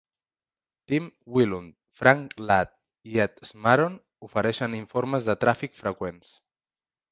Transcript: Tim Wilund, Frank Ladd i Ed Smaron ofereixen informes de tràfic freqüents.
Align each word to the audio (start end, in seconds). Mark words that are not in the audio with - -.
Tim 0.91 1.09
Wilund, 1.35 1.75
Frank 1.99 2.33
Ladd 2.47 2.73
i 3.11 3.21
Ed 3.27 3.45
Smaron 3.51 4.01
ofereixen 4.31 4.81
informes 4.81 5.31
de 5.31 5.39
tràfic 5.45 5.81
freqüents. 5.85 6.35